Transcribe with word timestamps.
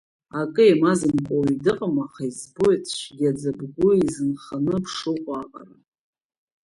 Акы 0.39 0.63
еимазымкуа 0.67 1.35
уаҩ 1.37 1.55
дыҟам, 1.63 1.95
аха 2.05 2.21
избоит 2.29 2.83
цәгьаӡа 2.95 3.51
бгәы 3.59 3.89
изынханы 4.05 4.75
бшыҟоу 4.83 5.33
аҟара! 5.41 5.75